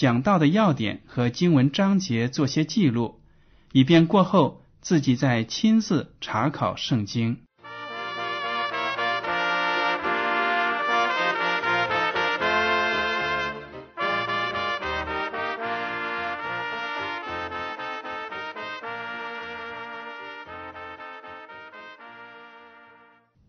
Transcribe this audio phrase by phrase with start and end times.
[0.00, 3.20] 讲到的要点和经文章节做些记录，
[3.70, 7.42] 以便过后自己再亲自查考圣经。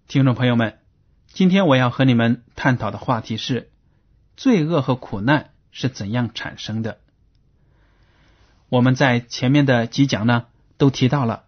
[0.05, 0.79] 听众朋友们，
[1.27, 3.71] 今天我要和你们探讨的话题是
[4.35, 6.99] 罪恶和苦难是怎样产生的。
[8.69, 10.45] 我们在前面的几讲呢，
[10.77, 11.45] 都提到了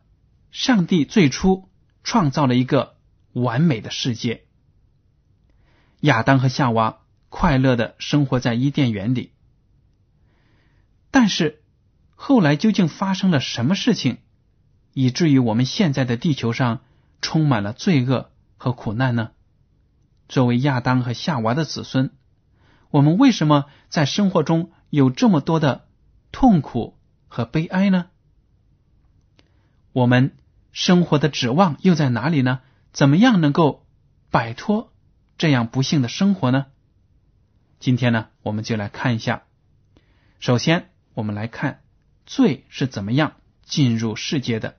[0.51, 1.69] 上帝最初
[2.03, 2.95] 创造了一个
[3.31, 4.45] 完美的世界，
[6.01, 6.99] 亚当和夏娃
[7.29, 9.31] 快乐的生活在伊甸园里。
[11.11, 11.61] 但是
[12.15, 14.17] 后来究竟发生了什么事情，
[14.93, 16.81] 以至于我们现在的地球上
[17.21, 18.29] 充满了罪恶？
[18.57, 19.31] 和苦难呢？
[20.29, 22.11] 作为亚当和夏娃的子孙，
[22.93, 25.87] 我们为什么在生活中有这么多的
[26.31, 26.95] 痛苦
[27.27, 28.11] 和悲哀呢？
[29.93, 30.37] 我们
[30.71, 32.59] 生活的指望又在哪里呢？
[32.91, 33.87] 怎么样能够
[34.29, 34.93] 摆脱
[35.39, 36.67] 这样不幸的生活呢？
[37.79, 39.41] 今天呢，我们就来看一下。
[40.39, 41.81] 首先，我们来看
[42.27, 44.77] 罪是怎么样进入世界的。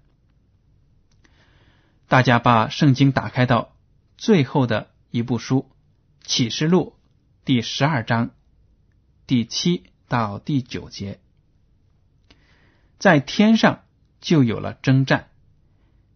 [2.06, 3.72] 大家把圣经打开到。
[4.16, 5.68] 最后的一部书
[6.24, 6.94] 《启示录》
[7.46, 8.30] 第十二章
[9.26, 11.20] 第七到第九节，
[12.98, 13.84] 在天上
[14.22, 15.28] 就有了征战。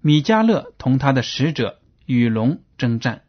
[0.00, 3.24] 米迦勒同他的使者与龙征战，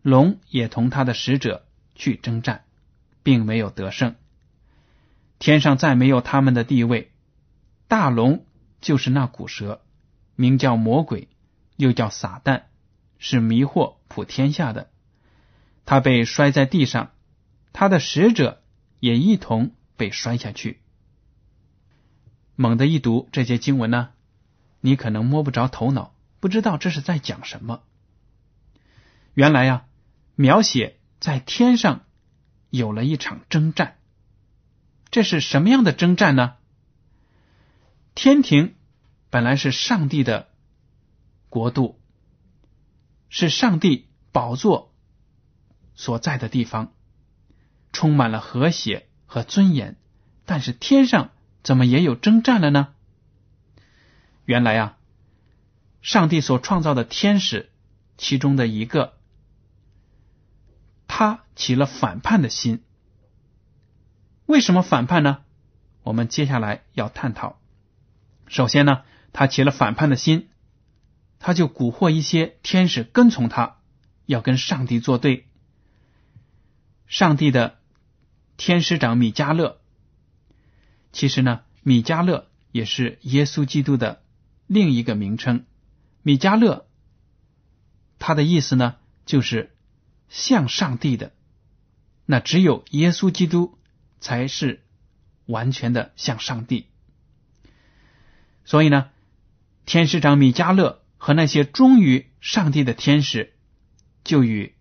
[0.00, 2.64] 龙也同他的使者去征战，
[3.22, 4.14] 并没有得胜。
[5.38, 7.12] 天上再没有他们的地位。
[7.86, 8.46] 大龙
[8.80, 9.82] 就是那古蛇，
[10.36, 11.28] 名叫魔鬼，
[11.76, 12.62] 又叫撒旦。
[13.18, 14.88] 是迷惑普天下的，
[15.84, 17.10] 他被摔在地上，
[17.78, 18.62] 他的使者
[19.00, 20.80] 也一同被摔下去。
[22.54, 24.14] 猛地一读这些经文呢，
[24.80, 27.82] 你可能摸不着头脑，不知道这是在讲什么。
[29.34, 29.84] 原来呀，
[30.36, 32.06] 描写在天上
[32.70, 33.98] 有了一场征战，
[35.10, 36.54] 这是什么样的征战呢？
[38.14, 38.74] 天庭
[39.28, 40.48] 本来是上帝的
[41.50, 42.00] 国度。
[43.28, 44.94] 是上帝宝座
[45.94, 46.94] 所在的地方，
[47.96, 49.96] 充满了和谐和尊严。
[50.44, 51.30] 但是天上
[51.62, 52.88] 怎么也有征战了呢？
[54.44, 54.98] 原来啊，
[56.02, 57.70] 上帝所创造的天使
[58.18, 59.14] 其中的一个，
[61.08, 62.82] 他起了反叛的心。
[64.44, 65.38] 为什么反叛呢？
[66.02, 67.58] 我们接下来要探讨。
[68.46, 70.50] 首先呢，他起了反叛的心。
[71.38, 73.78] 他就蛊惑一些天使跟从他，
[74.26, 75.46] 要跟上帝作对。
[77.06, 77.75] 上帝的
[78.56, 79.80] 天使长米迦勒，
[81.12, 84.22] 其实呢，米迦勒也是耶稣基督的
[84.66, 85.64] 另一个名称。
[86.22, 86.86] 米迦勒，
[88.18, 89.76] 他的意思呢，就是
[90.28, 91.32] 像上帝的。
[92.24, 93.78] 那只有耶稣基督
[94.20, 94.82] 才是
[95.46, 96.86] 完全的像上帝。
[98.64, 99.10] 所以呢，
[99.84, 101.02] 天使长米迦勒。
[101.18, 103.54] 和那些忠于上帝的天使，
[104.22, 104.76] 就与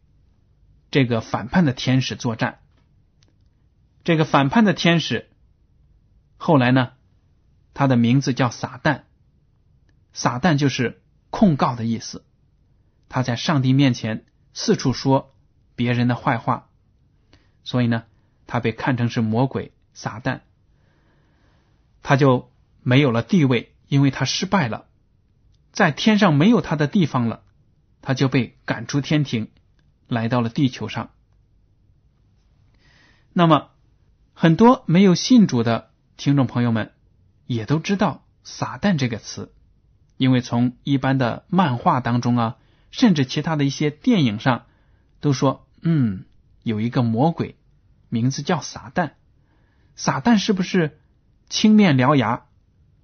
[0.92, 2.60] 这个反叛的天使作战。
[4.06, 5.32] 这个反叛的天使
[6.38, 6.92] 后来呢，
[7.74, 9.02] 他的名字叫撒旦。
[10.14, 12.24] 撒旦就是控告的意思。
[13.10, 15.36] 他在上帝面前四处说
[15.76, 16.70] 别人的坏话，
[17.64, 18.04] 所以呢，
[18.46, 20.42] 他被看成是魔鬼撒旦。
[22.04, 22.52] 他就
[22.84, 24.86] 没有了地位，因为他失败了。
[25.72, 27.44] 在天上没有他的地方了，
[28.04, 29.50] 他就被赶出天庭，
[30.08, 31.10] 来到了地球上。
[33.34, 33.72] 那么，
[34.38, 36.92] 很多没有信主的听众朋友们
[37.48, 39.54] 也都知道“撒旦”这个词，
[40.18, 42.58] 因为从一般的漫画当中啊，
[42.92, 44.66] 甚至其他的一些电影上
[45.22, 46.26] 都说，嗯，
[46.64, 47.56] 有一个魔鬼，
[48.10, 49.12] 名字叫撒旦。
[49.96, 51.00] 撒旦是不是
[51.50, 52.44] 青面獠牙，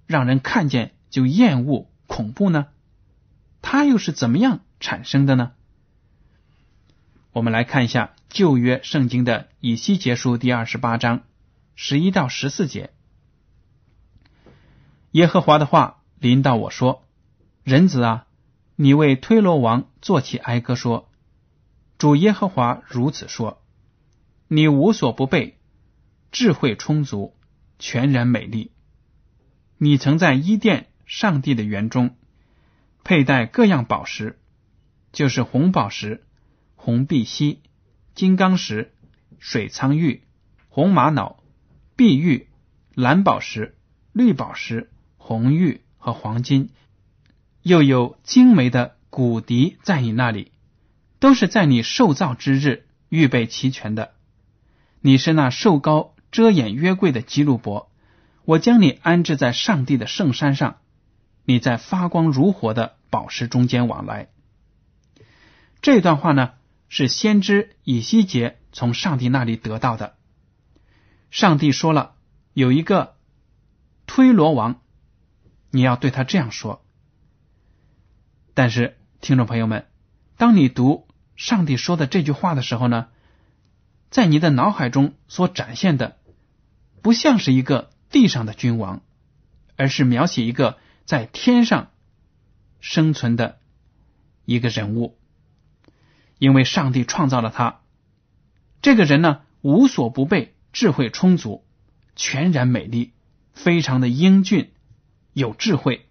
[0.06, 2.66] 让人看见就厌恶、恐怖呢？
[3.62, 5.52] 他又是怎么样产生的呢？
[7.32, 11.22] 我们来看一下旧约圣经的以西结书第二十八章
[11.74, 12.90] 十一到十四节。
[15.12, 17.06] 耶和华的话临到我说
[17.64, 18.26] ：“人子啊，
[18.76, 21.08] 你为推罗王作起哀歌说：
[21.96, 23.62] 主耶和华如此说：
[24.46, 25.56] 你无所不备，
[26.32, 27.34] 智慧充足，
[27.78, 28.72] 全然美丽。
[29.78, 32.14] 你曾在伊甸上帝的园中
[33.04, 34.38] 佩戴各样宝石，
[35.12, 36.26] 就是红宝石。”
[36.84, 37.60] 红碧玺、
[38.12, 38.92] 金刚石、
[39.38, 40.24] 水苍玉、
[40.68, 41.40] 红玛瑙、
[41.94, 42.48] 碧玉、
[42.92, 43.76] 蓝宝石、
[44.12, 46.70] 绿宝石、红玉和黄金，
[47.62, 50.50] 又有精美的骨笛在你那里，
[51.20, 54.14] 都是在你受造之日预备齐全的。
[55.00, 57.92] 你是那瘦高遮掩约柜的基路伯，
[58.44, 60.78] 我将你安置在上帝的圣山上，
[61.44, 64.30] 你在发光如火的宝石中间往来。
[65.80, 66.54] 这段话呢？
[66.94, 70.14] 是先知以西结从上帝那里得到的。
[71.30, 72.16] 上帝说了，
[72.52, 73.16] 有一个
[74.06, 74.82] 推罗王，
[75.70, 76.84] 你要对他这样说。
[78.52, 79.86] 但是，听众朋友们，
[80.36, 83.08] 当你读上帝说的这句话的时候呢，
[84.10, 86.18] 在你的脑海中所展现的，
[87.00, 89.00] 不像是一个地上的君王，
[89.76, 91.90] 而是描写一个在天上
[92.80, 93.60] 生存的
[94.44, 95.16] 一个人物。
[96.42, 97.82] 因为上帝创造了他，
[98.80, 101.64] 这个人呢无所不备，智慧充足，
[102.16, 103.12] 全然美丽，
[103.52, 104.72] 非常的英俊，
[105.34, 106.08] 有智慧，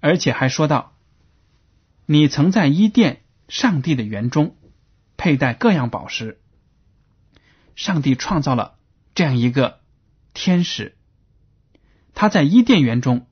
[0.00, 0.94] 而且还说到，
[2.06, 4.56] 你曾在伊甸上帝的园中
[5.18, 6.40] 佩戴各样宝石。
[7.76, 8.78] 上帝创造了
[9.14, 9.80] 这样一个
[10.32, 10.96] 天使，
[12.14, 13.26] 他在伊甸园中。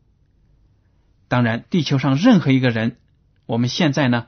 [1.29, 2.99] 当然，地球上任何一个人，
[3.47, 4.26] 我们现在呢。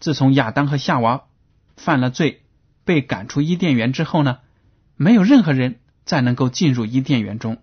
[0.00, 1.24] 自从亚当和夏娃
[1.76, 2.42] 犯了罪，
[2.84, 4.38] 被赶出伊甸园之后呢，
[4.96, 7.58] 没有任何人再能够进入伊甸园中。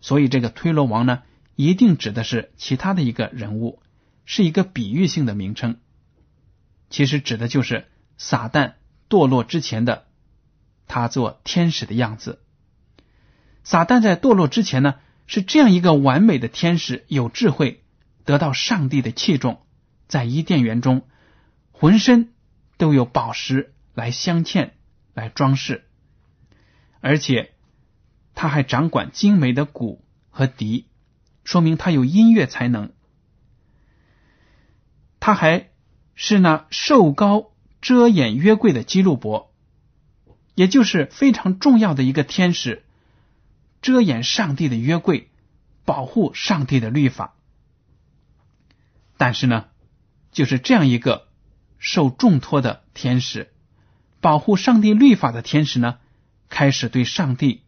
[0.00, 1.22] 所以，这个推罗王呢，
[1.56, 3.82] 一定指的是其他的一个人物，
[4.24, 5.76] 是一个比喻性的名称。
[6.88, 8.74] 其实指的就是撒旦
[9.08, 10.06] 堕落之前的
[10.86, 12.40] 他做天使的样子。
[13.62, 14.94] 撒旦在堕落之前呢，
[15.26, 17.82] 是这样一个完美的天使，有智慧，
[18.24, 19.60] 得到上帝的器重，
[20.08, 21.02] 在伊甸园中。
[21.80, 22.34] 浑身
[22.76, 24.72] 都有宝石来镶嵌、
[25.14, 25.86] 来装饰，
[27.00, 27.54] 而且
[28.34, 30.90] 他还掌管精美的鼓和笛，
[31.42, 32.92] 说明他有音乐才能。
[35.20, 35.70] 他还
[36.14, 39.50] 是那瘦高遮掩约柜的基路伯，
[40.54, 42.84] 也就是非常重要的一个天使，
[43.80, 45.30] 遮掩上帝的约柜，
[45.86, 47.34] 保护上帝的律法。
[49.16, 49.68] 但是呢，
[50.30, 51.29] 就是这样一个。
[51.80, 53.50] 受重托的天使，
[54.20, 55.98] 保护上帝律法的天使呢，
[56.50, 57.62] 开始对上帝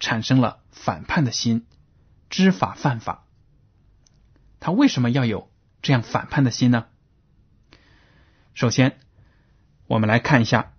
[0.00, 1.66] 产生了反叛的心，
[2.30, 3.26] 知法犯法。
[4.60, 5.50] 他为什么要有
[5.82, 6.86] 这样反叛的心呢？
[8.54, 8.98] 首先，
[9.86, 10.72] 我们来看一下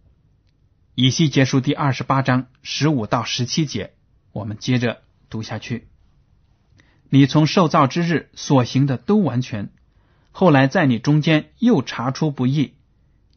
[0.96, 3.94] 以西结书第二十八章十五到十七节，
[4.32, 5.88] 我们接着读下去。
[7.10, 9.72] 你从受造之日所行的都完全。
[10.32, 12.74] 后来在你中间又查出不义，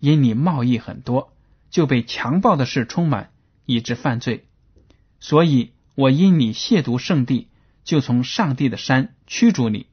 [0.01, 1.33] 因你贸易很多，
[1.71, 3.31] 就被强暴的事充满，
[3.67, 4.47] 以致犯罪。
[5.21, 7.49] 所以我因你亵渎圣地，
[7.85, 9.87] 就从上帝的山驱逐你。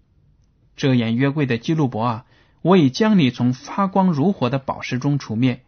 [0.75, 2.25] 遮掩约柜的基路伯啊，
[2.61, 5.63] 我已将你从发光如火的宝石中除灭。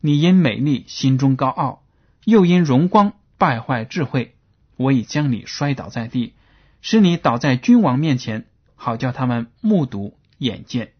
[0.00, 1.82] 你因美丽心中高傲，
[2.24, 4.34] 又因荣光败坏智慧，
[4.76, 6.34] 我已将你摔倒在地，
[6.80, 10.17] 使你倒在君王面前，好叫他们目睹。
[10.38, 10.92] 眼见，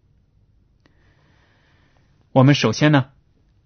[2.33, 3.11] 我们首先呢，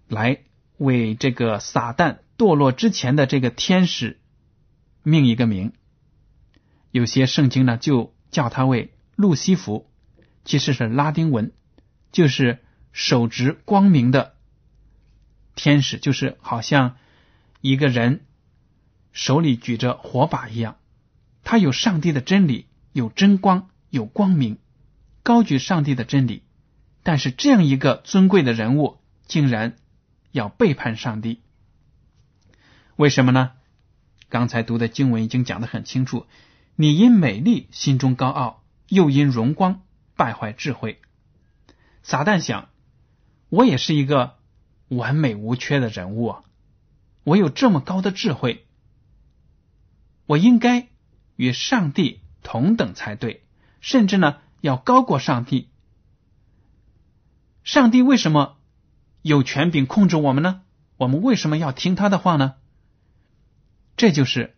[0.07, 0.43] 来
[0.77, 4.19] 为这个撒旦堕落之前的这个天使
[5.01, 5.73] 命一个名。
[6.91, 9.89] 有些圣经呢就叫他为路西弗，
[10.45, 11.51] 其实是拉丁文，
[12.11, 14.35] 就是手执光明的
[15.55, 16.97] 天使，就是好像
[17.61, 18.27] 一个人
[19.11, 20.77] 手里举着火把一样，
[21.43, 24.59] 他有上帝的真理，有真光，有光明。
[25.23, 26.43] 高举上帝的真理，
[27.01, 29.77] 但是这样一个尊贵的人物竟然
[30.31, 31.41] 要背叛上帝，
[32.97, 33.51] 为什么呢？
[34.27, 36.25] 刚才读的经文已经讲得很清楚，
[36.75, 39.81] 你因美丽心中高傲，又因荣光
[40.15, 40.99] 败坏智慧。
[42.01, 42.67] 撒旦想，
[43.49, 44.35] 我也是一个
[44.89, 46.43] 完美无缺的人物啊，
[47.23, 48.65] 我有这么高的智慧，
[50.25, 50.89] 我应该
[51.37, 53.45] 与上帝同等才对，
[53.79, 55.69] 甚至呢要高过上帝。
[57.65, 58.55] 上帝为什么
[59.21, 60.61] 有权柄控制我们呢？
[60.95, 62.55] 我们为什么要听他的话呢？
[63.97, 64.55] 这就是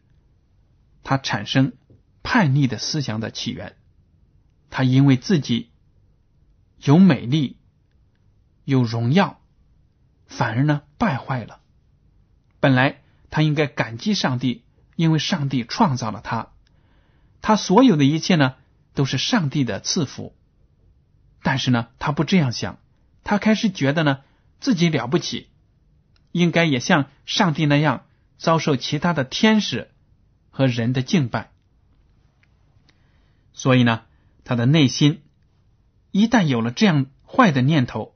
[1.02, 1.74] 他产生
[2.22, 3.78] 叛逆的思想的起源。
[4.70, 5.72] 他因为自己
[6.78, 7.58] 有美丽、
[8.64, 9.42] 有荣耀，
[10.28, 11.62] 反而呢败坏了。
[12.60, 14.64] 本来他应该感激上帝，
[14.96, 16.52] 因为上帝创造了他，
[17.42, 18.56] 他所有的一切呢
[18.96, 20.36] 都是上帝的赐福。
[21.44, 22.80] 但是呢，他不这样想，
[23.24, 24.22] 他开始觉得呢
[24.60, 25.50] 自己了不起，
[26.32, 28.06] 应该也像上帝那样。
[28.38, 29.92] 遭受其他的天使
[30.50, 31.52] 和人的敬拜，
[33.54, 34.02] 所以呢，
[34.44, 35.24] 他的内心
[36.12, 38.14] 一旦有了这样坏的念头，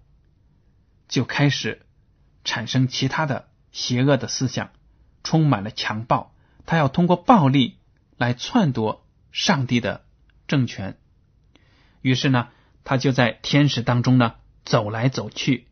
[1.08, 1.86] 就开始
[2.44, 4.72] 产生其他的邪恶的思想，
[5.24, 6.36] 充满了强暴。
[6.66, 7.78] 他要通过暴力
[8.18, 10.04] 来篡夺上帝的
[10.50, 10.98] 政权。
[12.01, 12.50] 于是呢，
[12.84, 15.68] 他就在天使当中呢走来走去。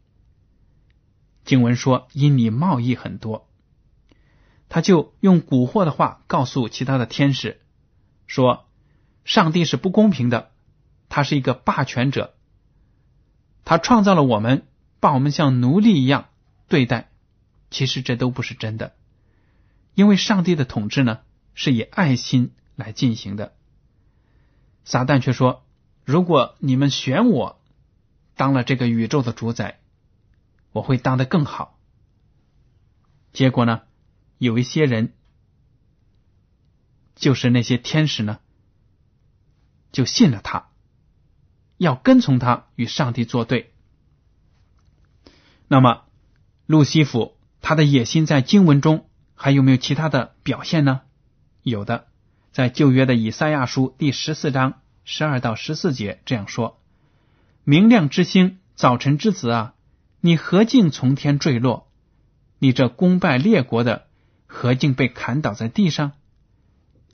[1.43, 3.49] 经文说：“因你贸易很多。”
[4.69, 7.61] 他就用蛊惑的话告诉其他的天使
[8.27, 8.67] 说
[9.25, 10.51] ：“上帝是不公平的，
[11.09, 12.35] 他是一个霸权者，
[13.63, 14.67] 他创造了我们，
[14.99, 16.29] 把我们像奴隶一样
[16.67, 17.09] 对待。
[17.69, 18.95] 其实这都不是真的，
[19.93, 21.19] 因为上帝的统治呢
[21.53, 23.56] 是以爱心来进行的。
[24.87, 25.65] 撒旦却说：
[26.05, 27.61] 如果你们选我
[28.35, 29.81] 当了这个宇宙的主宰，
[30.71, 31.77] 我会当得更好。
[33.33, 33.81] 结果呢？”
[34.39, 35.13] 有一些人，
[37.15, 38.39] 就是那些天使呢，
[39.91, 40.69] 就信了他，
[41.77, 43.73] 要跟从他与上帝作对。
[45.67, 46.03] 那么，
[46.67, 51.01] 路西弗他的野心在经文中还有没有其他的表现呢？
[51.63, 52.07] 有的，
[52.57, 56.79] 在旧约的以赛亚书第十四章十二到十四节这样说
[57.63, 59.73] ：“明亮之星，早晨之子啊，
[60.21, 61.87] 你何竟从天坠落？
[62.57, 64.07] 你这功败列国的。”
[64.49, 66.13] 何竟被砍倒在地上？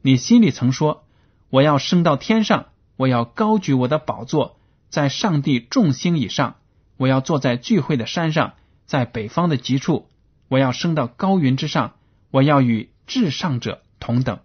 [0.02, 1.04] 你心里曾说
[1.52, 4.58] ：“我要升到天上，我要高举我的宝座，
[4.88, 6.56] 在上帝众星以上。
[6.96, 8.54] 我要坐在聚会的山上，
[8.86, 10.08] 在北方的极处。
[10.48, 11.96] 我要升到高云之上，
[12.32, 14.40] 我要与至上者同等。”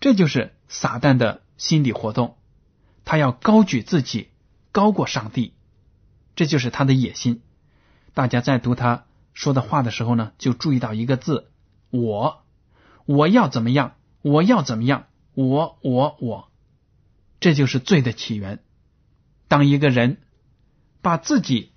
[0.00, 2.36] 这就是撒旦的心理活动，
[3.04, 4.30] 他要高举自己，
[4.72, 5.54] 高过上帝，
[6.34, 7.42] 这就是他的野心。
[8.14, 9.04] 大家在读他。
[9.32, 11.50] 说的话的时候呢，就注意到一个字：
[11.90, 12.42] 我，
[13.06, 13.94] 我要怎么样？
[14.22, 15.06] 我要怎么样？
[15.34, 16.50] 我，我，我，
[17.38, 18.58] 这就是罪的起源。
[19.46, 20.18] 当一个人
[21.00, 21.72] 把自己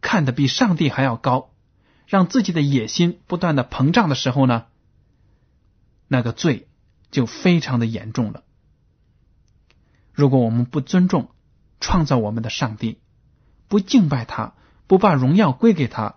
[0.00, 1.50] 看得比上帝还要高，
[2.06, 4.66] 让自己的野心不断的膨胀的时候呢，
[6.08, 6.68] 那个罪
[7.10, 8.44] 就非常的严重了。
[10.12, 11.30] 如果我们不尊重
[11.80, 13.00] 创造我们的上帝，
[13.68, 14.54] 不敬拜他。
[14.88, 16.14] 不把荣耀归给他，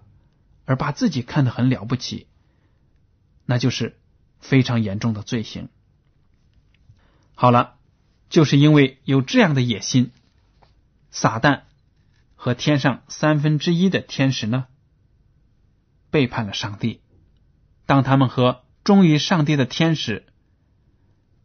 [0.65, 2.27] 而把自己看得很了不起，
[3.47, 3.99] 那就是
[4.39, 5.69] 非常严重的罪行。
[7.33, 7.79] 好了，
[8.29, 10.11] 就是因为有这样的野心，
[11.09, 11.61] 撒旦
[12.35, 14.67] 和天上三分之一的天使呢，
[16.11, 17.01] 背叛了上帝。
[17.87, 20.25] 当他们和忠于上帝的天使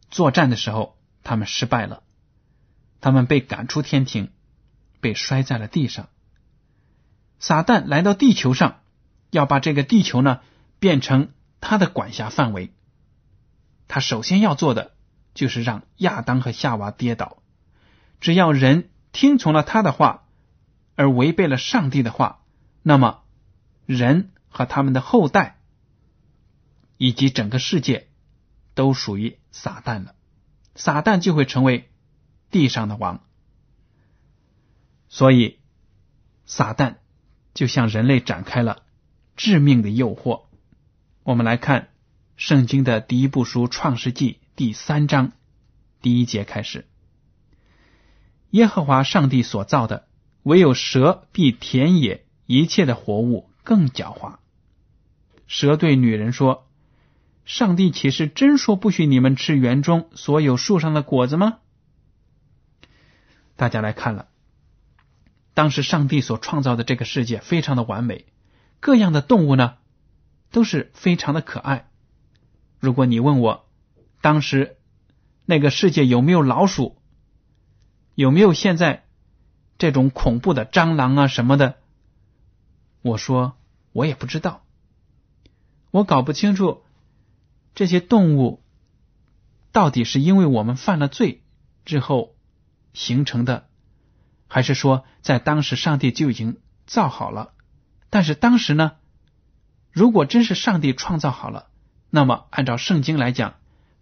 [0.09, 2.01] 作战的时候，他们失败了，
[3.01, 4.31] 他们被赶出天庭，
[4.99, 6.09] 被摔在了地上。
[7.37, 8.81] 撒旦来到地球上，
[9.29, 10.39] 要把这个地球呢
[10.79, 12.73] 变成他的管辖范围。
[13.87, 14.95] 他首先要做的
[15.35, 17.43] 就是让亚当和夏娃跌倒。
[18.19, 20.23] 只要人听从了他的话，
[20.95, 22.39] 而违背了上帝的话，
[22.81, 23.21] 那么
[23.85, 25.59] 人和他们的后代
[26.97, 28.07] 以及整个世界
[28.73, 30.15] 都属于撒旦了。
[30.75, 31.89] 撒旦就会成为
[32.51, 33.23] 地上的王。
[35.09, 35.59] 所以，
[36.45, 36.97] 撒旦。
[37.53, 38.83] 就向人类展开了
[39.37, 40.47] 致命的诱惑。
[41.23, 41.87] 我们来看
[42.35, 45.31] 圣经的第一部书《创世纪》第三章
[46.01, 46.85] 第一节开始：
[48.49, 50.09] 耶和华上帝所造的，
[50.43, 54.39] 唯有蛇比田野一切的活物更狡猾。
[55.47, 56.67] 蛇对女人说
[57.45, 61.59] ：“上帝岂是真说不许你们吃园中所有树上的果子吗？”
[63.55, 64.27] 大家来看了。
[65.53, 68.25] 当时上帝所创造的这个世界非常的完美，
[68.81, 69.77] 各样的动物呢
[70.51, 71.87] 都是非常的可爱。
[72.79, 73.65] 如果你问我
[74.21, 74.75] 当时
[75.45, 76.97] 那个世界有没有老鼠，
[78.15, 79.05] 有没有现在
[79.77, 81.77] 这种恐怖的蟑螂啊什么的，
[83.01, 83.55] 我说
[83.93, 84.65] 我也不知道，
[85.91, 86.83] 我搞不清楚
[87.75, 88.63] 这些动物
[89.71, 91.43] 到底是因为我们犯了罪
[91.83, 92.35] 之后
[92.93, 93.67] 形成的，
[94.47, 97.53] 还是说在当时上帝就已经造好了？
[98.09, 98.93] 但是当时呢，
[99.91, 101.67] 如果真是上帝创造好了，
[102.09, 103.55] 那么按照圣经来讲，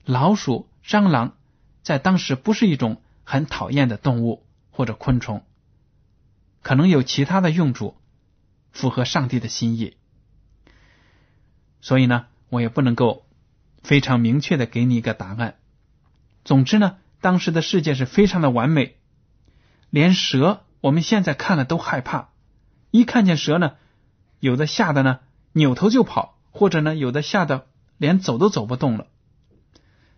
[0.05, 1.35] 老鼠、蟑螂
[1.81, 5.43] 在当时不是一种很讨厌的动物或者昆虫，
[6.61, 7.97] 可能有其他的用处，
[8.71, 9.97] 符合上帝的心意。
[11.81, 13.22] 所以呢，我也不能够
[13.83, 15.59] 非常明确的给你一个答案。
[16.43, 18.97] 总之呢，当时的世界是非常的完美，
[19.89, 22.29] 连蛇我们现在看了都害怕，
[22.91, 23.75] 一看见蛇呢。
[24.39, 25.21] 有的吓得呢
[25.53, 29.07] 扭头就跑，或者呢有的吓得连走都走不动了。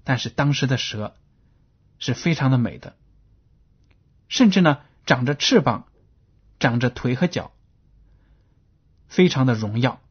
[0.04, 1.16] 但是当时的蛇
[2.00, 2.96] 是非常的美的，
[4.28, 5.86] 甚至呢长着翅膀，
[6.60, 7.52] 长着腿和脚，
[9.08, 10.02] 非常的荣耀。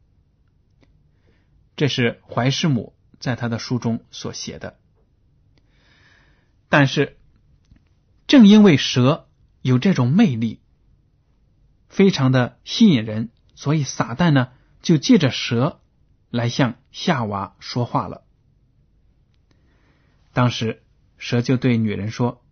[1.75, 4.77] 这是怀师母在他的书中所写的。
[6.69, 7.17] 但是
[8.27, 9.27] 正因为蛇
[9.61, 10.59] 有这种魅力，
[11.87, 13.29] 非常的吸引人。
[13.57, 14.49] 所以撒旦呢，
[14.81, 15.79] 就借着蛇
[16.29, 18.25] 来向夏娃说话了。
[20.33, 20.83] 当时
[21.17, 22.43] 蛇就对女人说：“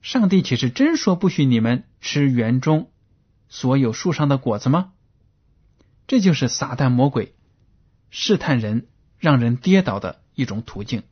[0.00, 2.90] 上帝岂是真说不许你们吃园中
[3.50, 4.94] 所有树上的果子吗？”
[6.08, 7.34] 这就是撒旦魔鬼
[8.08, 8.88] 试探人、
[9.22, 11.04] 让人跌倒的一种途径，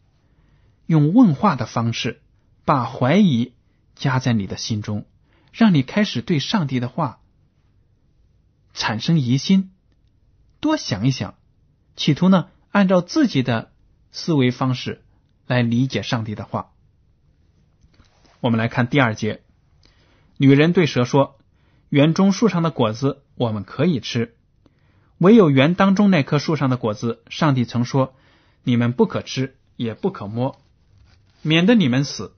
[0.84, 2.20] 用问话的方式
[2.64, 3.52] 把怀疑
[3.94, 5.06] 加在你的心中，
[5.52, 7.20] 让你开始对上帝的话。
[8.74, 9.70] 产生疑心，
[10.58, 11.36] 多想一想，
[11.94, 13.70] 企图呢按照自己的
[14.10, 15.04] 思维方式
[15.46, 16.72] 来理解上帝的话。
[18.40, 19.44] 我们来看第二节，
[20.36, 21.38] 女人对蛇说
[21.90, 24.36] ：“园中树上的果子我们可以吃，
[25.20, 28.14] 唯有园当中那棵树上的果子，上帝曾说
[28.64, 30.58] 你们不可吃，也不可摸，
[31.42, 32.34] 免得你们死。”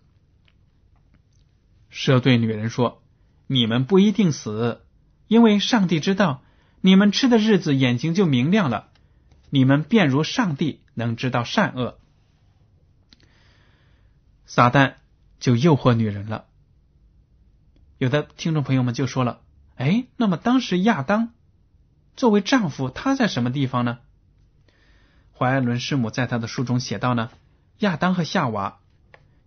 [1.88, 3.00] 蛇对女人说
[3.46, 4.82] ：“你们不一定死。”
[5.28, 6.42] 因为上帝知道
[6.80, 8.88] 你们吃的日子，眼睛就明亮了，
[9.48, 11.98] 你们便如上帝能知道善恶。
[14.44, 14.94] 撒旦
[15.38, 16.46] 就诱惑女人了。
[17.98, 19.40] 有的听众朋友们就说了
[19.76, 21.32] ：“哎，那么当时亚当
[22.16, 23.98] 作为丈夫，他在什么地方呢？”
[25.36, 27.30] 怀艾伦师母在他的书中写到呢：
[27.78, 28.78] 亚当和夏娃，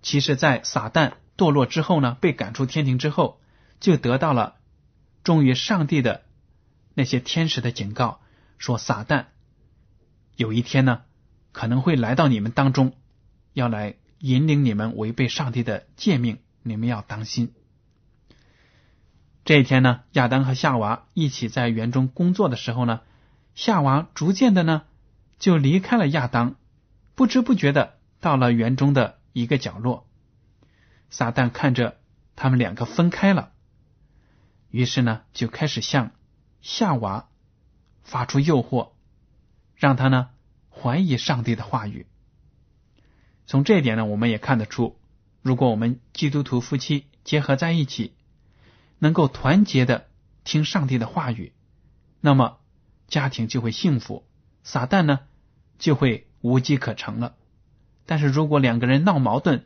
[0.01, 3.39] 其实在撒旦堕落之后呢，被赶出天庭之后，
[3.80, 4.56] 就得到了。
[5.23, 6.23] 忠于上帝的
[6.93, 8.19] 那些天使的警告
[8.58, 9.25] 说：“撒旦
[10.36, 11.01] 有一天呢，
[11.51, 12.93] 可能会来到你们当中，
[13.54, 17.54] 要来引领你们违背上帝的诫命，你们要当心。”
[19.45, 23.01] 这一天呢，亚当和夏娃一起在园中工作的时候呢，
[23.53, 24.86] 夏娃逐渐的呢
[25.38, 26.55] 就离开了亚当，
[27.13, 30.08] 不知不觉的到了园中的一个角落。
[31.12, 31.99] 撒旦看着
[32.36, 33.51] 他们两个分开了。
[34.71, 36.12] 于是呢，就开始向
[36.62, 37.29] 夏娃
[38.01, 38.93] 发出诱惑，
[39.75, 40.29] 让他呢
[40.71, 42.08] 怀疑上帝的话语。
[43.45, 44.97] 从这一点呢，我们也看得出，
[45.43, 48.15] 如果我们基督徒夫妻结合在一起，
[48.99, 50.08] 能够团结的
[50.43, 51.53] 听上帝的话语，
[52.21, 52.60] 那么
[53.08, 54.25] 家庭就会幸福，
[54.63, 55.21] 撒旦呢
[55.79, 57.36] 就会无机可乘了。
[58.05, 59.65] 但是如果两个人闹矛盾，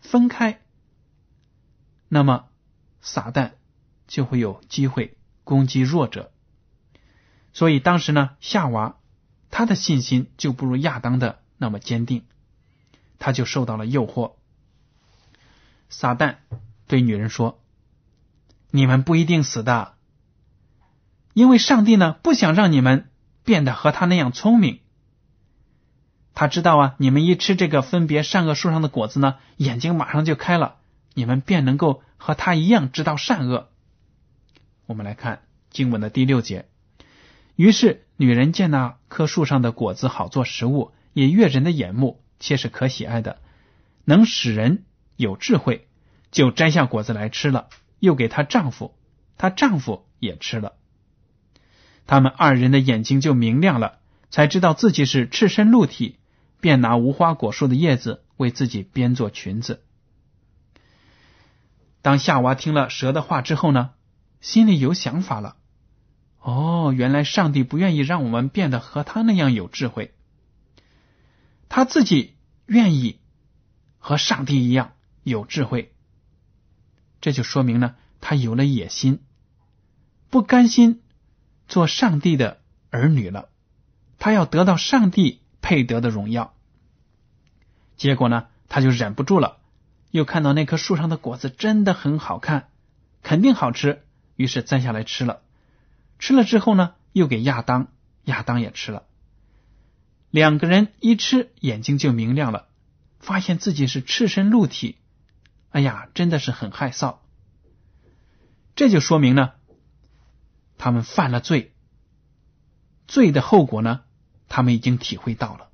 [0.00, 0.60] 分开，
[2.08, 2.48] 那么
[3.00, 3.52] 撒旦。
[4.06, 6.30] 就会有机会攻击弱者，
[7.54, 8.98] 所以当时呢，夏娃
[9.50, 12.26] 他的信心就不如亚当的那么坚定，
[13.18, 14.34] 他就受到了诱惑。
[15.88, 16.36] 撒旦
[16.86, 17.63] 对女人说
[18.76, 19.94] ：“你们不一定死的，
[21.32, 23.08] 因为上帝呢不想让你们
[23.44, 24.80] 变得和他那样聪明。
[26.34, 30.78] 他知道啊，你们一吃这个分别善恶树上的果子呢，眼睛马上就开了，
[31.14, 33.68] 你们便能够和他一样知道善恶。”
[34.86, 36.66] 我们来看经文的第六节。
[37.54, 43.38] 于是女人见那棵树上的果子好做食物，也悦人的眼目，且是可喜爱的，
[44.04, 44.82] 能使人
[45.14, 45.86] 有智慧，
[46.32, 47.68] 就摘下果子来吃了，
[48.04, 48.94] 又给她丈夫，
[49.36, 50.74] 她丈夫也吃了。
[52.06, 53.98] 他们二人的眼睛就明亮了，
[54.30, 56.18] 才知道自己是赤身露体，
[56.60, 59.82] 便拿无花果树的叶子为自己编做裙子。
[62.02, 63.90] 当夏娃听了蛇的话之后呢？
[64.42, 65.56] 心里有想法了，
[66.38, 70.12] 哦，原来上帝不愿意让我们变得和他那样有智慧，
[71.70, 72.34] 他自己
[72.66, 73.20] 愿意
[73.96, 75.93] 和上帝一样有智慧，
[77.24, 79.20] 这就说明呢，他有了野心，
[80.28, 81.00] 不甘心
[81.66, 82.60] 做上帝的
[82.90, 83.48] 儿女了，
[84.18, 86.52] 他要得到上帝配得的荣耀。
[87.96, 89.56] 结果呢，他就忍不住了，
[90.10, 92.68] 又看到那棵树上的果子真的很好看，
[93.22, 94.02] 肯定好吃，
[94.36, 95.40] 于是摘下来吃了。
[96.18, 97.88] 吃了之后呢，又给亚当，
[98.24, 99.04] 亚当也吃了。
[100.30, 102.66] 两个人一吃，眼睛就明亮了，
[103.18, 104.98] 发现自己是赤身露体，
[105.74, 107.16] 哎呀，真的是很害臊。
[108.76, 109.54] 这就说明呢，
[110.78, 111.74] 他们犯了罪，
[113.08, 114.04] 罪的后果呢，
[114.48, 115.70] 他们已经体会到了。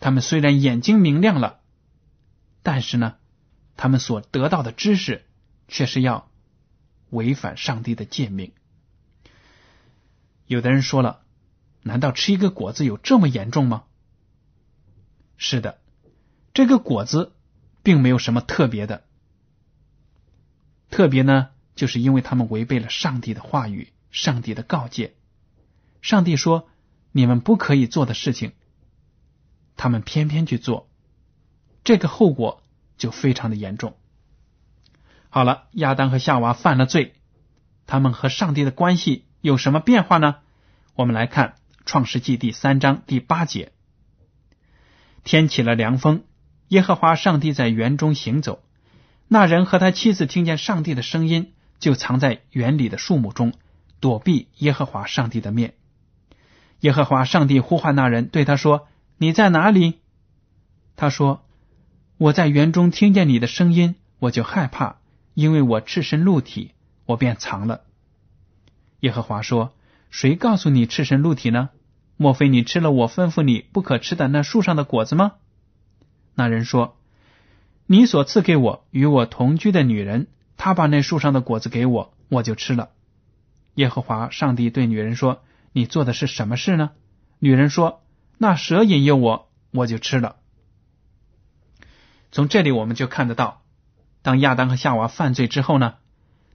[0.00, 1.60] 他们虽然眼睛明亮了，
[2.62, 3.16] 但是呢，
[3.76, 5.26] 他们所得到的知识
[5.68, 6.30] 却是要
[7.10, 8.54] 违反上帝的诫命。
[10.46, 11.20] 有的人说了
[11.84, 13.84] ：“难道吃一个果子有这么严重吗？”
[15.36, 15.82] 是的，
[16.54, 17.34] 这个果子
[17.82, 19.04] 并没有什么特别的，
[20.94, 25.16] 特别呢，就是因为他们违背了上帝的话语、上帝的告诫。
[26.02, 26.68] 上帝说
[27.10, 28.52] ：“你们不可以做的事情，
[29.76, 30.88] 他们偏偏去做，
[31.82, 32.62] 这个后果
[32.96, 33.96] 就非常的严重。”
[35.30, 37.14] 好了，亚当和夏娃犯了罪，
[37.88, 39.24] 他们和上帝的关系。
[39.40, 40.36] 有什么变化呢？
[40.94, 43.72] 我们来看《创世纪》第三章第八节：
[45.24, 46.22] 天起了凉风，
[46.68, 48.62] 耶和华上帝在园中行走。
[49.28, 53.52] 那人和他妻子听见上帝的声音，就藏在园里的树木中，
[54.00, 55.74] 躲避耶和华上帝的面。
[56.80, 60.00] 耶和华上帝呼唤那人，对他说：“你在哪里？”
[60.96, 61.44] 他说
[62.18, 64.96] ：“我在园中听见你的声音，我就害怕，
[65.32, 66.72] 因为我赤身露体，
[67.06, 67.80] 我便藏了。”
[69.00, 69.72] 耶和华说
[70.10, 71.70] ：“谁告诉你赤身露体呢？
[72.16, 75.32] 莫非你吃了我吩咐你不可吃的那树上的果子吗？”
[76.36, 76.96] 那人说
[77.86, 82.90] ：“你所赐给我与我同居的女人，她把那树上的果子给我，我就吃了。”
[83.74, 85.42] 耶和华上帝对女人说
[85.72, 86.90] ：“你做的是什么事呢？”
[87.40, 88.02] 女人说
[88.38, 90.36] ：“那蛇引诱我，我就吃了。”
[92.32, 93.62] 从这里我们就看得到，
[94.22, 95.94] 当亚当和夏娃犯罪之后呢，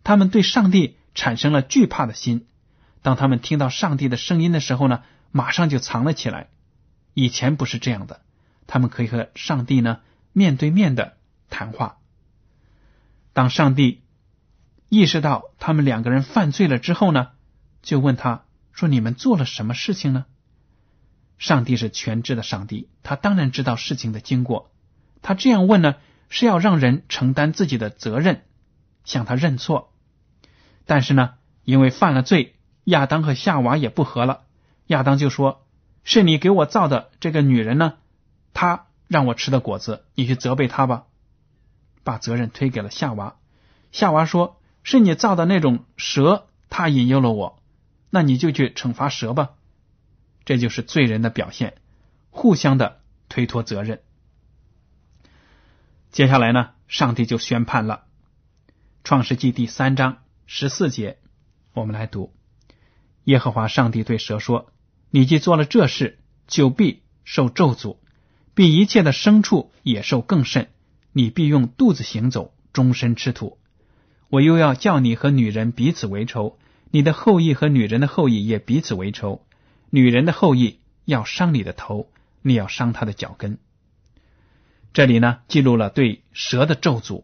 [0.04, 0.96] 他们对上帝。
[1.16, 2.46] 产生了惧怕的心。
[3.02, 6.50] 当他们听到上帝的声音的时候呢，马上就藏了起来。
[7.14, 8.22] 以前不是这样的，
[8.68, 10.00] 他们可以和上帝呢
[10.32, 11.18] 面对面的
[11.50, 11.98] 谈话。
[13.34, 14.04] 当上帝
[14.90, 17.30] 意识到他们两个人犯罪了之后呢，
[17.82, 20.26] 就问他说：“你们做了什么事情呢？”
[21.38, 24.72] 上帝是全知的上帝，他当然知道事情的经过。
[25.22, 25.96] 他这样问呢，
[26.28, 28.44] 是要让人承担自己的责任，
[29.06, 29.94] 向他认错。
[30.86, 34.44] 但是呢，因为犯了罪，亚当和夏娃也不和了。
[34.88, 35.66] 亚当就说
[36.04, 37.94] ：“是你给我造的这个女人呢，
[38.54, 41.06] 她让我吃的果子，你去责备她吧。”
[42.04, 43.38] 把责任推给了夏娃。
[43.92, 47.62] 夏娃说：“是你造的那种蛇，它引诱了我，
[48.10, 49.52] 那你就去惩罚蛇吧。”
[50.46, 51.76] 这就是罪人的表现，
[52.30, 54.02] 互相的推脱责任。
[56.12, 58.06] 接下来呢，上帝就宣判了，
[59.04, 60.18] 《创世纪》第三章。
[60.48, 61.20] 十四节，
[61.74, 62.34] 我们来读：
[63.26, 64.72] 耶和华上帝对蛇说
[65.12, 67.98] ：“你既做了这事，就必受咒诅，
[68.56, 70.72] 比一切的牲畜、野兽更甚。
[71.12, 73.58] 你必用肚子行走，终身吃土。
[74.30, 76.58] 我又要叫你和女人彼此为仇，
[76.92, 79.46] 你的后裔和女人的后裔也彼此为仇。
[79.90, 82.12] 女人的后裔要伤你的头，
[82.44, 83.58] 你要伤他的脚跟。”
[84.94, 87.24] 这里呢，记录了对蛇的咒诅，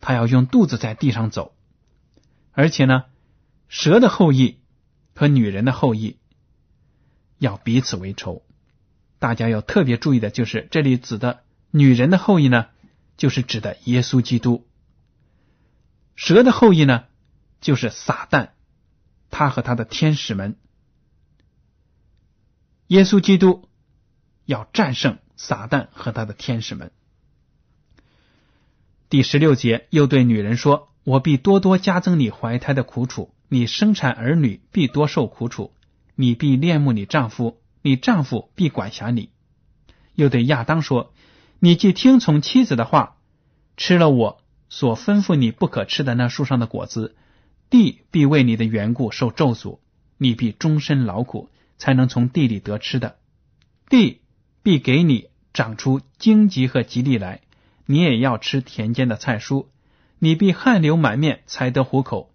[0.00, 1.54] 他要用肚子在地上走。
[2.52, 3.04] 而且呢，
[3.68, 4.58] 蛇的后裔
[5.14, 6.16] 和女人的后裔
[7.38, 8.42] 要彼此为仇。
[9.18, 12.66] 大家要特别注意的就是，这里指的女人的后裔呢，
[13.16, 14.64] 就是指的耶稣基督；
[16.16, 17.04] 蛇的后裔呢，
[17.60, 18.50] 就是撒旦，
[19.30, 20.56] 他和他的天使们。
[22.88, 23.68] 耶稣基督
[24.44, 26.92] 要战胜撒旦和他的天使们。
[29.08, 30.88] 第十六节又对女人说。
[31.04, 35.72] 我必多多加增你怀胎的苦楚，你生产儿女必多受苦楚，
[36.14, 39.30] 你必恋慕你丈夫，你丈夫必管辖你。
[40.14, 41.11] 又对亚当说
[41.64, 43.18] ：“你既听从妻子的话，
[43.76, 47.14] 吃了我所吩咐你不可吃的那树上的果子，
[47.70, 49.78] 地必为你的缘故受咒诅，
[50.18, 53.14] 你必终身劳苦，才能从地里得吃的。
[53.88, 54.22] 地
[54.64, 57.42] 必给你长出荆棘和吉利来，
[57.86, 59.66] 你也要吃田间的菜蔬。”
[60.18, 62.32] 你必汗流满面才得糊口，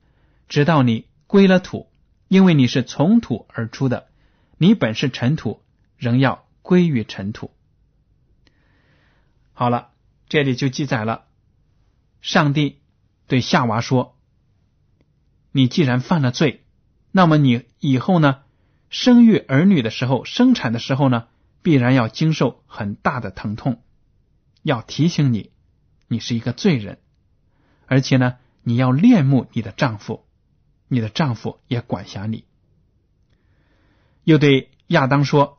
[0.48, 1.90] 直到你归了土，
[2.30, 4.08] 因为你是从土而出的，
[4.58, 5.60] 你本是尘土，
[5.98, 7.52] 仍要归于尘土。
[9.60, 9.90] 好了，
[10.30, 11.26] 这里就记载了，
[12.22, 12.78] 上帝
[13.26, 14.16] 对夏娃说
[15.52, 16.64] ：“你既然犯了罪，
[17.10, 18.44] 那么你以后呢，
[18.92, 21.26] 生育儿女的时候，生产的时候呢，
[21.64, 23.82] 必然要经受很大的疼痛。
[24.62, 25.50] 要提醒你，
[26.08, 27.00] 你是一个罪人，
[27.88, 30.24] 而且呢，你要恋慕你的丈夫，
[30.88, 32.46] 你的丈夫也管辖你。”
[34.24, 35.58] 又对亚当说：“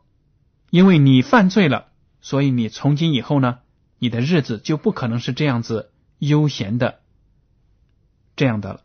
[0.70, 1.88] 因为你犯罪了，
[2.20, 3.58] 所以你从今以后呢。”
[4.00, 7.00] 你的日子就不可能是这样子悠闲的，
[8.36, 8.84] 这样的了。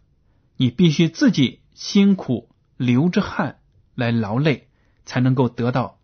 [0.58, 3.60] 你必须自己辛苦流着汗
[3.94, 4.68] 来劳累，
[5.06, 6.00] 才能够得到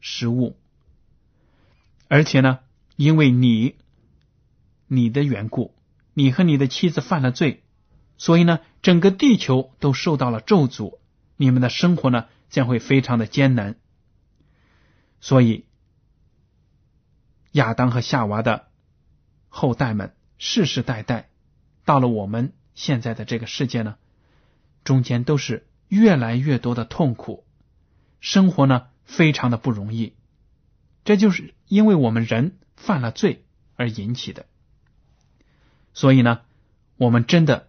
[0.00, 0.56] 食物。
[2.08, 2.60] 而且呢，
[2.96, 3.76] 因为你
[4.86, 5.74] 你的缘故，
[6.14, 7.62] 你和你的妻子犯了罪，
[8.16, 10.98] 所以呢，整个地球都受到了咒诅，
[11.36, 13.76] 你们的生活呢将会非常的艰难。
[15.20, 15.66] 所以。
[17.54, 18.66] 亚当和夏娃的
[19.48, 21.28] 后代们世世代代
[21.84, 23.94] 到了我们现在的这个世界呢，
[24.82, 27.44] 中间都是越来越多的痛苦，
[28.18, 30.14] 生活呢非常的不容易，
[31.04, 33.44] 这就是因为我们人犯了罪
[33.76, 34.46] 而引起的。
[35.92, 36.40] 所以呢，
[36.96, 37.68] 我们真的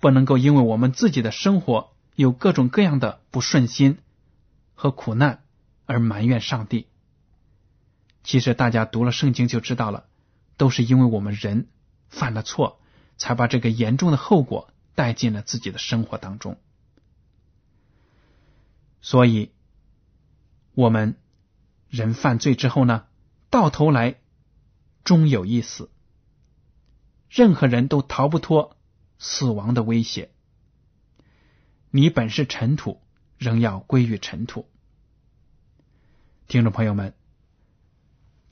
[0.00, 3.98] 不能够因为我们自己的生活有各种各样的不顺心
[4.74, 5.42] 和苦难
[5.84, 6.86] 而埋怨上帝。
[8.26, 10.08] 其实大家读了圣经就知道了，
[10.56, 11.68] 都是因为我们人
[12.08, 12.80] 犯了错，
[13.16, 16.58] 才把这个严重的后果带进了自己的生活当中。
[19.00, 19.52] 所以，
[20.74, 21.16] 我们
[21.88, 23.06] 人犯罪之后呢，
[23.48, 24.16] 到头来
[25.04, 25.88] 终有一死，
[27.30, 28.76] 任何人都逃不脱
[29.20, 30.32] 死亡的威胁。
[31.92, 33.00] 你本是尘土，
[33.38, 34.68] 仍要归于尘土。
[36.48, 37.14] 听众朋友们。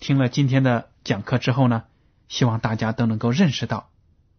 [0.00, 1.84] 听了今天的讲课之后呢，
[2.28, 3.90] 希望大家都能够认识到，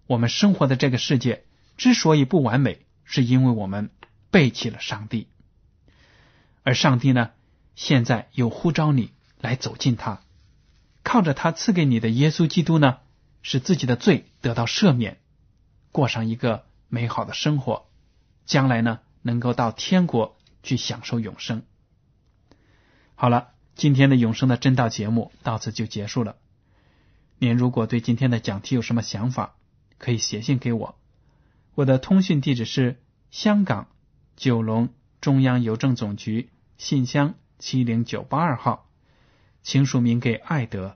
[0.06, 3.90] 我们生活的这个世界之所以不完美，是因为我们
[4.30, 5.28] 背弃了上帝。
[6.64, 7.32] 而上帝呢，
[7.76, 10.22] 现在又呼召你来走进他，
[11.02, 12.98] 靠着他赐给你的耶稣基督呢，
[13.42, 15.18] 使自己的罪得到赦免，
[15.92, 17.88] 过上一个美好的生活，
[18.46, 21.64] 将来呢，能够到天国去享受永生。
[23.16, 23.55] 好了。
[23.76, 26.38] 今天的永生的真道节目到此就结束了。
[27.38, 29.56] 您如果对今天的讲题有什么想法，
[29.98, 30.98] 可以写信给我。
[31.74, 33.90] 我的通讯地址是香港
[34.38, 38.90] 九龙中央邮政总局信箱七零九八二号，
[39.62, 40.96] 请署名给爱德。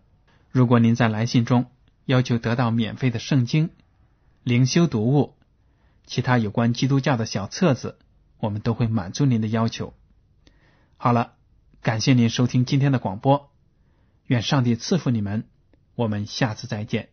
[0.50, 1.66] 如果您在来信中
[2.06, 3.72] 要求得到免费的圣经、
[4.42, 5.36] 灵修读物、
[6.06, 8.00] 其他有关基督教的小册子，
[8.38, 9.94] 我们都会满足您的要求。
[10.96, 11.34] 好了。
[11.82, 13.52] 感谢您收听今天的广播，
[14.26, 15.46] 愿上帝赐福你们，
[15.96, 17.10] 我们下次再见。